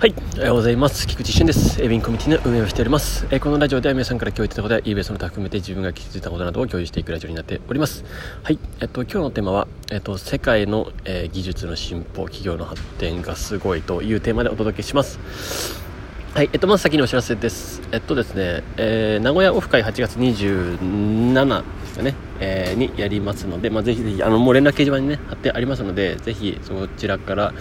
[0.00, 1.06] はい、おはようございます。
[1.06, 1.82] 菊池俊です。
[1.82, 3.26] エビンコミュニティの運営をしております。
[3.30, 8.02] え、このラジオでは皆さんから共有いたことや eBay その他含めて自分が気づいたことなどを共有していくラジオになっております。
[8.42, 15.89] はい、えっと、今日のテーマは、えっと、世界の、えー、技術の進歩、企業の発展がすごいというテーマでお届けします。
[16.32, 17.82] はい、えっと、まず先にお知らせです。
[17.90, 27.52] えっとですね、えー、名古屋オフ会8月27ですかね、えー、にやりますので、まあ、ぜひぜひ、あの、もう連絡掲示板にね、貼ってありますので、ぜひそちらから、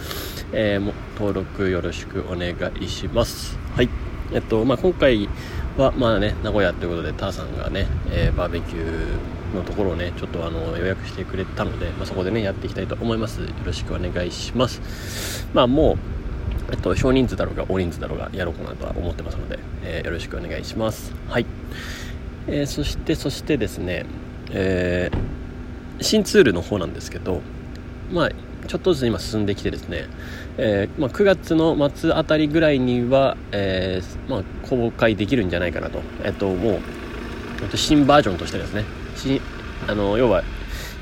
[0.54, 3.58] えー、も登録よろしくお願いします。
[3.76, 3.90] はい。
[4.34, 5.28] えっと、まあ、今回
[5.76, 13.42] は、まあね、名古屋ということで、ターさんがね、えー、バーベキューのところをね、ちょっとあの、予約してくれたので、まあ、そこでね、やっていきたいと思います。
[13.42, 15.48] よろしくお願いします。
[15.56, 15.98] まあ、もう、
[16.72, 21.14] えっと、少人数だろうが大人数だろうがやろうかなとは思ってますので、えー、よろしくお願いします。
[21.28, 21.46] はい。
[22.48, 24.06] えー、そして、そしてですね、
[24.52, 27.42] えー、新ツールの方なんですけど、
[28.12, 28.30] まあ、
[28.68, 30.08] ちょっとずつ今進んできてですね、
[30.58, 38.86] えー、まあ、9月の末あたりぐらいには、えー、まあ、公開できるんじゃないかなと、えっと、もう新バージョンとしてですね
[39.88, 40.44] あの要は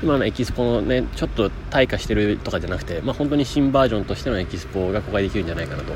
[0.02, 5.92] 今のエキスポのねちょっと退化してるとかじゃなくて、まあ、本当に新バージョンとしてのエキスポが公開できるんじゃないかなと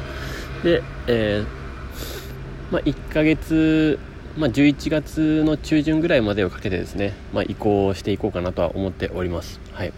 [0.64, 3.98] で、えー、まあ、1ヶ月
[4.36, 9.60] まあ、11月の中旬ぐらいまでをかけてですね、ま、移行していこうかなとは思っております。
[9.72, 9.92] はい。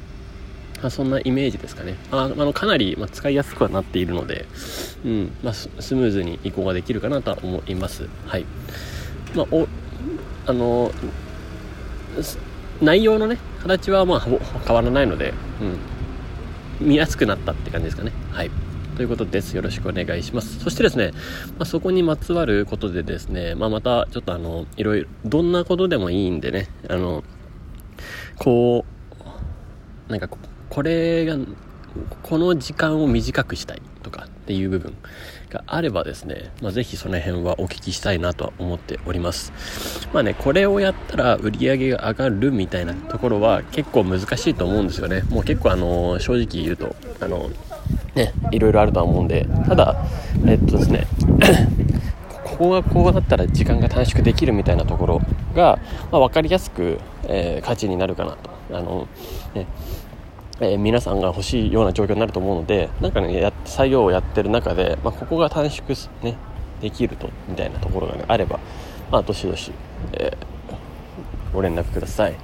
[0.83, 1.95] ま、そんなイメージですかね。
[2.11, 4.47] ああのかなり、ま使いやすくはなっているので、
[5.05, 8.09] うんまあ、スムーズに移行ができるかなとは思います。
[8.27, 8.45] はい。
[9.37, 9.69] まあ、お
[10.47, 10.91] あの
[12.83, 14.39] 内容のね、形はまあ変
[14.77, 15.33] わらないので、
[16.81, 18.13] うん、見やすくなったって感じですかね。
[18.31, 18.51] はい。
[18.97, 19.55] ということです。
[19.57, 20.61] よろしくお願いします。
[20.61, 21.13] そしてですね、
[21.59, 27.25] まあ、そこにまつわることでですね、まあ、またちょっとあの、いろいろ、どんなことでもいいんでね、あの、
[28.39, 28.85] こ
[30.09, 30.29] う、なんか
[30.69, 31.37] これが
[32.23, 34.95] この時間を短くしたいとかっていう部分
[35.55, 39.53] があればですね、まあ、ぜひその辺はお聞きしたいなとは思っております。
[40.13, 45.23] まあねこれをやったら売り上げが上がるみたいなところは結構難しいと思うんですよね。
[45.31, 47.51] もう結構あの正直言うとあの
[48.15, 49.47] ねいろいろあるとは思うんで。
[49.69, 50.05] ただ
[50.47, 51.07] えっとですね
[52.45, 55.21] ここがこうだったら時間が短縮できるみたいなところ
[55.55, 55.79] が、
[56.13, 58.51] まあ、分かりやすく、えー、価値になるかなと。
[58.73, 59.09] あの、
[59.55, 59.67] ね、
[60.61, 65.89] えー、皆さんが欲しいような状況になると思うのでなんかねや作業をやってる中で、まあ、ここが短縮、
[66.23, 66.37] ね、
[66.81, 68.61] できるとみたいなところが、ね、あれば、
[69.11, 69.73] まあ、どしどし、
[70.13, 72.35] えー、ご連絡ください。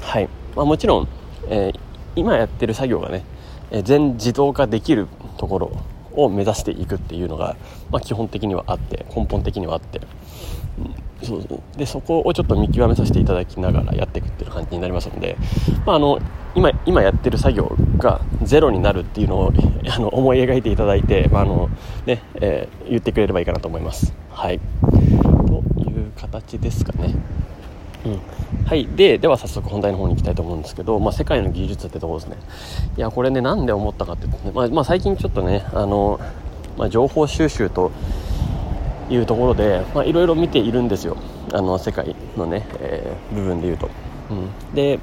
[0.00, 1.08] はい、まあ、もちろん、
[1.48, 1.80] えー、
[2.16, 3.24] 今やってる作業がね
[3.70, 5.72] え全自動化できるところ
[6.12, 7.56] を目指していくっていうのが、
[7.90, 10.00] ま、基本的にはあって根本的にはあって、
[10.78, 10.94] うん、
[11.24, 11.78] そうそう。
[11.78, 15.36] でそこをちょっと見極めさせていただきながらやっていくっていう感じになりますので、
[15.86, 16.20] まあ、あの
[16.54, 19.52] 今今やってる作業がゼロになるっていうのを
[19.90, 21.68] あの思い描いていただいて、まあの
[22.06, 24.14] ねえー、言ってくれればいいかなと思います。
[24.30, 24.60] はい、
[25.46, 27.14] という形ですかね。
[28.04, 28.20] うん、
[28.66, 28.86] はい。
[28.86, 32.36] ででは早速本題の方に行きたいと思うんですけど、まあ、世界の技術ってところですね。
[32.96, 36.20] いやこれねなんで思ったかっていうとね、まあ、まあ、最近ちょっとねあの、
[36.76, 37.90] まあ、情報収集と
[39.10, 41.16] いうところでいろいろ見ているんですよ。
[41.52, 43.90] あの世界のね、えー、部分で言うと、
[44.30, 44.98] うん、で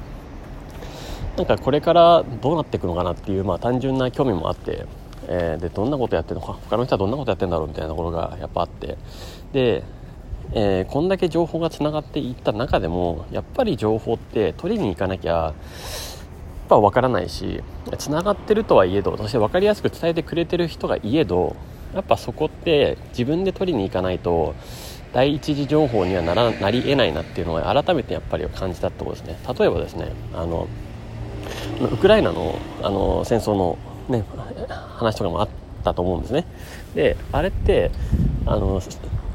[1.36, 4.86] なんかこれからどうなっていくのかなっていう、まあ、単純な興味もあって、
[5.28, 8.98] えー、でどんなことやってるのか他の人はどんなことやってるんだろうみたいなところがやっぱあって。
[9.52, 9.82] で、
[10.54, 15.54] えー、こんだけ情報がつながっていった中でもやっぱり情報って取りに行かなきゃやっ
[16.68, 17.62] ぱ分からないし
[17.96, 21.56] つながってるとはいえどそして分かりやすく伝えてくれてる人がいえど
[21.94, 24.54] やっぱそこって自分で取りに行かないと
[25.12, 29.38] 第一次情報にはならなりえないなっていうのは改めてやっぱり感じたところですね。
[29.58, 30.68] 例えばですねあの
[31.80, 34.24] ウクライナのあの戦争の、ね、
[34.68, 35.48] 話とかもあっ
[35.84, 36.46] たと思うんですね。
[36.94, 37.90] であれって
[38.46, 38.80] あの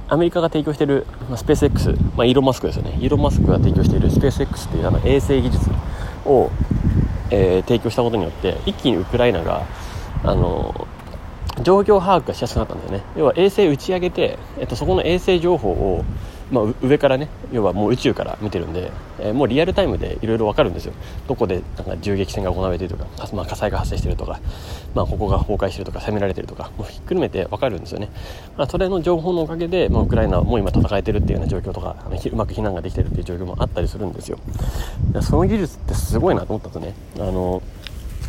[0.10, 2.98] アメリカが提供しているスペース X、まあ、イーロン・マスクですよね。
[3.00, 5.70] イーロン・マスクが提供しているスペース X っていうあの衛星技術
[6.26, 6.50] を、
[7.30, 9.66] えー、提供したことによって一気にウクライナが
[10.24, 10.88] あの
[11.64, 13.04] 状況把握がしやすくなったんだよね。
[13.16, 16.04] 要は衛星打ち上げて、えっと、そこの衛星情報を
[16.52, 20.94] まあ、上からね要はもう宇宙から見てるんで、えー、もうリアルタイムでいろいろ分かるんですよ。
[21.28, 24.40] どこでなんか銃撃戦が行われているとか、まあ、火災が発生してるとか、
[24.96, 28.10] まあ、ここが崩壊してるとか攻められてるとかもうひっくるめて分かるんですよね、
[28.58, 34.40] まあ、それの情報のおかげで、まあ、ウクライナはもう今戦えてるっていうような状況とかあのうまく避難ができてるっていう状況もあったりするんですよ。
[35.22, 36.94] その技術ってすごいなと思ったとね。
[37.16, 37.62] あの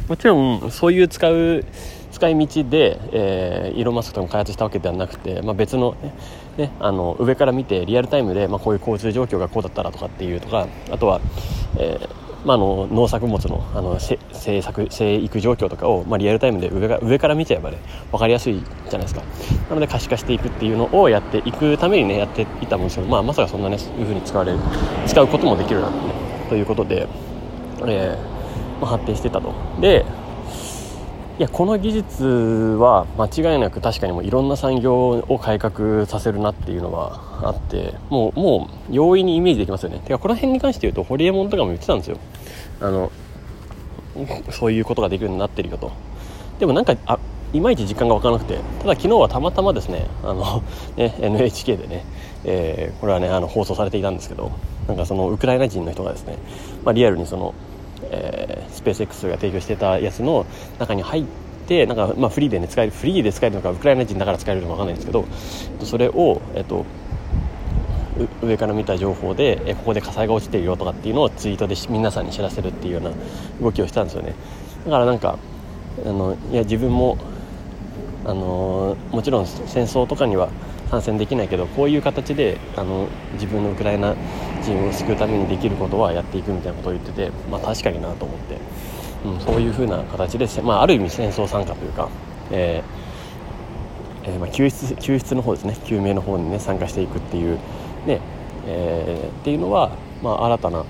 [0.08, 1.64] もちろんそういう使う
[2.10, 6.14] 使い道で、えー、イーロン・マスクとも開発したわけではなくて、まあ、別の,、ね、
[6.56, 11.20] ね、あの上から見てリアルタイムで、まあ、こういう交通状況がこうだったらとかっていうとかあとは、
[11.76, 17.78] えーまあ、あの農作物のあの生作生育状況とかを、まあ、リアルタイムで上が上から見ちゃえばね
[18.10, 19.22] 分かりやすいじゃないですか。
[19.68, 24.58] なので可視化していくっていうのをやっていくためにねやっていたもんですけど、まあ、まさかそんなねそういう風に使われる
[25.06, 25.96] 使うこともできるな、ね、
[26.48, 27.08] ということで、
[27.86, 28.37] えー、
[28.86, 29.52] 発展してたと。
[29.80, 30.04] で
[31.38, 40.00] いやこの技術は間違いなく確かにもういろんな産業を改革させるなっていうのはあってもうもう容易にイメージできますよね。
[40.00, 42.18] てかこの辺に関して言うとホリエモンとかも言ってたんですよ。
[42.80, 43.12] あの
[44.50, 45.92] そういうことができるようになってるよと。
[46.58, 47.20] でもなんかあ
[47.52, 48.58] いまいち実感が湧からなくて。
[48.80, 50.64] ただ昨日はたまたまですねあの
[50.96, 52.04] ね NHK でね、
[52.44, 54.50] えー、これはねあの放送されていたんですけど
[54.88, 56.36] なんかそのウクライナ人の人がですね、
[56.84, 57.54] まあ、リアルにその
[58.10, 60.46] えー、スペース X が提供してたやつの
[60.78, 61.24] 中に入っ
[61.66, 65.26] てなんか、まあ、フリーで、ね、使えるフリーで使えるのかウクライナ人だから使えるのか分かんないんですけど
[65.84, 66.86] それを、えっと、
[68.42, 73.12] 上から見た情報で、えここで火災が落ちてるよとかっていうのをツイートで皆さんに知らせるっていうような
[73.60, 74.34] 動きをしたんですよね。
[74.84, 75.38] だからなんか
[76.04, 77.18] あのいや自分も
[78.24, 80.50] あのもちろん戦争とかには
[80.90, 84.14] 参戦できないけどこういう形であの自分のウクライナ
[84.68, 88.58] 人を救うためにできることはやっていくみたいなことを言ってて、まあ、確かになと思って、
[89.24, 92.08] うん、そういうふうな形で、まあ、ある意味戦争参加というか、
[92.50, 95.76] えーえー、まあ、救出救出の方ですね。
[95.86, 97.58] 救命の方にね参加していくっていう
[98.06, 98.20] ね、
[98.66, 99.90] えー、っていうのは、
[100.22, 100.84] まあ、新たな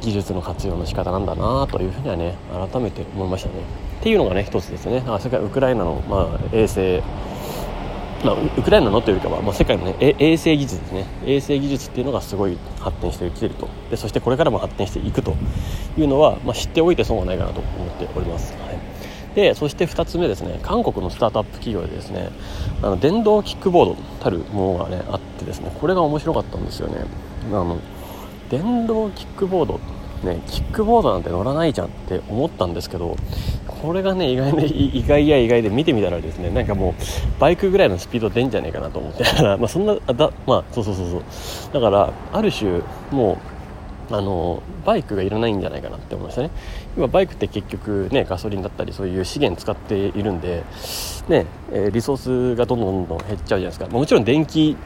[0.00, 2.34] 技術の活用の仕方なんだなというふうにはね
[2.72, 3.54] 改めて思いましたね。
[4.00, 5.02] っていうのがね一つですね。
[5.06, 7.02] あそれからウクライナの、まあ、衛星
[8.24, 11.06] まあ、ウクライナのというよりかは、まあ、世界の、ね、衛星技術ですね。
[11.24, 13.68] 衛星技術っていうのがすごい発展してきていると。
[13.90, 15.34] でそしてこれからも発展していくと
[15.96, 18.78] いうのは、まあ、知っておいて損はないかなと思っております、はい、
[19.34, 20.60] でそして2つ目ですね。
[20.62, 22.30] 韓国のスタートアップ企業でですね
[22.82, 27.04] あの電動キックボードたるものが、ね、あってですねこれが面白かったんですよね。
[27.46, 27.78] あの
[28.50, 29.80] 電動キックボード。
[30.20, 33.16] ね、キックボードなんて乗らないじゃんって思ったんですけど
[33.80, 39.24] これがね意外ね意外や意外で見てみたらですねなんかもうバイクぐらいのスピード出んじゃねえかなと思って。
[39.58, 41.22] まあそんなだまあそうそうそうそう。
[41.72, 42.80] だからある種
[43.10, 43.59] もう
[44.10, 46.50] あのバイクがいらないんじゃないかなって思いましたね。
[46.96, 50.64] 今バイクって結局ねガソリンだったりそういう資源使っているんで
[51.28, 54.76] ね、えー、リソースがどんどんどんどん減っちゃうじゃないですか、もちろん電気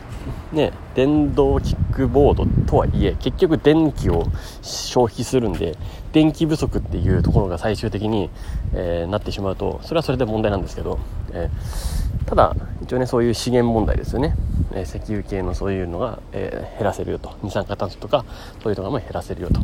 [0.53, 4.27] ね、電動キックボードとはいえ結局電気を
[4.63, 5.77] 消費するんで
[6.13, 8.31] 電気不足っていうところが最終的に、
[8.73, 10.99] えー、なってしまうとそれはそれで問題なんですけど、
[11.33, 14.35] えー、ただ一応ねそういう資源問題ですよね、
[14.75, 17.33] え、石油系のそういうのが、え減らせるよと。
[17.43, 18.25] 二酸化炭素とか
[18.63, 19.61] そういうのがも減らせるよと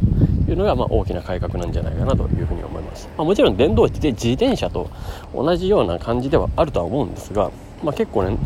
[0.51, 4.91] いうのが、まあ、大きな改革なんじゃないかなというふうに思います、まあ、もちろん電動で自転車と
[5.35, 7.51] 同じような感じではあるとは思うんですが
[7.83, 8.37] まあ、結構ね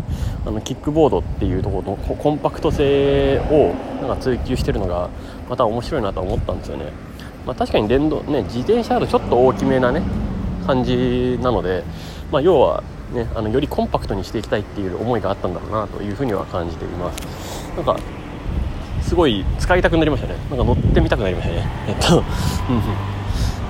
[0.47, 5.11] あのキックボードっていうところのコンパクト性をなんか追求してるのが
[5.49, 6.93] また面白いなと思ったんですよね、
[7.45, 10.03] まあ、確かに電動、ね、自転車だとちょっと大きめなね
[10.67, 11.85] 感じなので、
[12.31, 12.83] まあ、要は、
[13.15, 17.73] ね、あのよりコンパクトにしていきたいっていう思いがあったんだろうなというふうには感じています。
[17.77, 17.97] なんか
[19.03, 20.35] すごい使いたくなりましたね。
[20.51, 21.69] なんか乗ってみたくなりましたね。
[21.89, 22.23] えっと、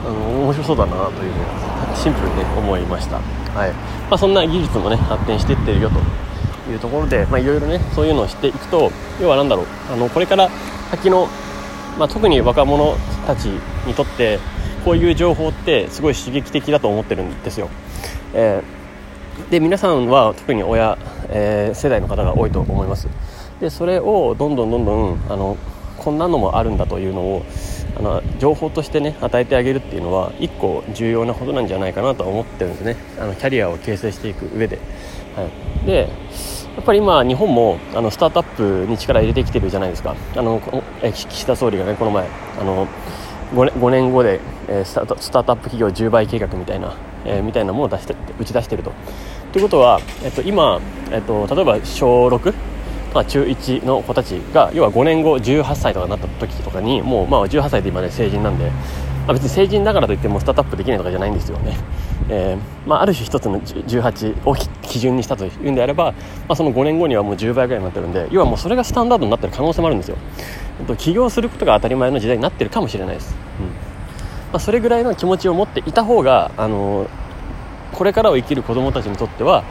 [0.07, 3.17] あの面白そうだなというふうにシンプルにね思いました。
[3.17, 3.71] はい。
[4.11, 9.67] まあ、そんな技術もね発展していってるよというところでいろいろねそういうのを知っていくと要は何だろう。
[9.93, 10.49] あのこれから
[10.91, 11.29] 先の、
[11.99, 12.97] まあ、特に若者
[13.27, 13.47] たち
[13.87, 14.39] にとって
[14.85, 17.69] こういう情報ってすごい刺激的だと思ってるんですよ、
[18.35, 18.84] えー、
[19.51, 23.09] で皆さんは特に親、えー、世代の方が多いと思います。
[23.61, 25.57] でそれをどんどんどんどんあの
[25.99, 27.43] こんなのもあるんだというのを
[27.97, 32.97] あの情報としてね与えてあげるっていうのは一個重要なことなんじゃないかなと思ってるんですね。
[33.19, 34.79] あのキャリアを形成していく上で、
[35.37, 35.45] は
[35.83, 36.09] い、で
[36.77, 40.17] やっぱり今日本もあのスタートアップに力入れてきてるじゃないですか。
[40.37, 40.61] あの
[41.13, 42.27] 岸田総理がねこの前
[42.61, 42.89] あの
[43.55, 48.93] 5, 年 ,5 年後で、えー、スタートスタートアップ企業10倍計画みたいな、えー、みたいなものを出して打ち出してると。
[49.55, 50.81] ということは、えっと、今、
[51.13, 52.53] えっと、例えば小6
[53.15, 61.77] まあ、中1の子たちが要は5年後18歳とかになった時とかにもうまあ18歳で今ね成人なんで、まあ、別に成人だからといってもスタートアップできないとかじゃないんですよね、
[62.29, 66.15] えーまあ、ある種一つの18を基準にしたというんであれば、ま
[66.49, 70.17] あ、その5年後にはもう10倍ぐらいになってるんで要はもうそれがスタンダードになってる可能性もあるんですよ。
[70.99, 73.67] 起業することが当たり前の時代になってるかもしれないです、うん。
[73.67, 73.73] ま
[74.55, 77.09] あ、それぐらいの気持ちを持っていた方が、あのー、
[77.95, 79.65] これからを生きる子どもたちにとっては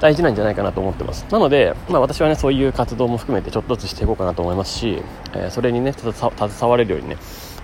[0.00, 1.26] 大事なんじゃないかなと思ってます。
[1.30, 5.02] なので、まあ、私はねそういう活動も含めてちょっとずつしていこうかなと思いますし、
[5.34, 7.16] えー、それにね携われるようにね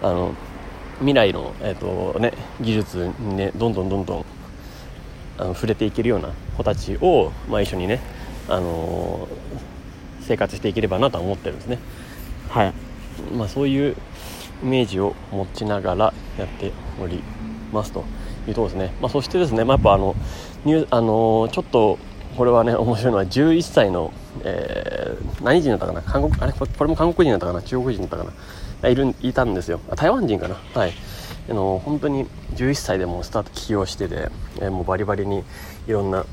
[0.03, 0.35] あの
[0.99, 4.25] 未来の、えーとね、技術にねどんどんどんどん
[5.39, 8.01] あの触れていけるような子たちを、まあ、一緒にね、
[8.49, 11.79] あのー、生活していければなとは思ってるんですね。
[12.49, 12.73] はい。
[13.37, 13.97] まあそういう
[14.63, 17.23] イメージを持ちながらやっており
[17.73, 18.05] ますと
[18.47, 20.15] いうところですね、まあ、そしてですね、まあ、やっぱあの
[20.65, 21.99] ニュあのちょっと
[22.37, 26.03] これはね面白いのは11歳の、えー、何人だったかな？
[26.03, 27.63] 韓国あれこれも韓国人だったかな？
[27.63, 28.25] 中国人だったか
[28.83, 28.89] な？
[28.89, 29.81] いるいたんですよ。
[29.97, 30.57] 台湾人かな？
[30.75, 30.93] はい。
[31.49, 35.45] あの本当に11歳でもスタート起業してて、えー、もうバリバリに
[35.87, 36.25] いろんな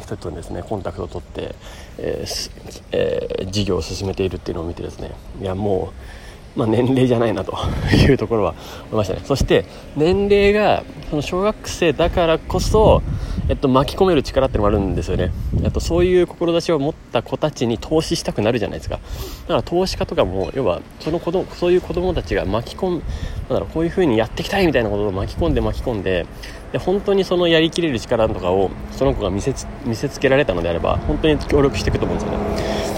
[0.00, 1.54] 人とですねコンタクトを取って、
[1.96, 2.50] えー
[2.92, 5.10] えー、事業を進めているっていうのを見てですね。
[5.40, 5.92] いやもう
[6.58, 7.56] まあ、年齢じゃないなと
[7.94, 8.54] いうところは
[8.90, 9.20] 思いましたね。
[9.24, 9.64] そして
[9.96, 13.00] 年齢がその小学生だからこそ、
[13.48, 15.30] えっと、巻き込める力っていうのもあるんですよね、
[15.62, 18.96] えっと、そういう志を持った子たちに投資したくなるじゃないですか。
[18.96, 19.00] だ
[19.48, 26.26] から投資家とかも要はその子供そういう子供たちが巻き込むなんだろうこういう風にやっていきたいみたいなことを巻き込んで巻き込んで
[26.72, 29.54] で本当にそのやりきれる力とかをその子が見せ
[29.86, 32.97] 見せつけられたのであれば本当に協力していくと思うんですよね。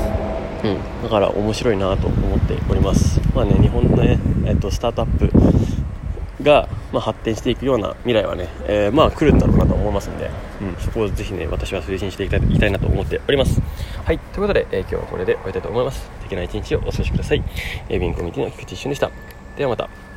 [0.64, 3.20] うん、だから面白いなと思っております。
[3.34, 5.30] まあね、日本のね、えっと、スタートアップ
[6.42, 13.60] が、まあ、発展していくような未来はね、えー、まあ来るんだろうなと思いますんで、うん、そこをぜひね、私は推進していきたいいきたいなと思っております。
[14.04, 16.00] はい、ということで、えー、今日はこれで終わりたいと思います。
[16.00, 17.42] 素敵な一日をお過ごしください。
[17.88, 19.10] え、ビンコミュニティの菊池一瞬でした。
[19.56, 20.09] ではまた。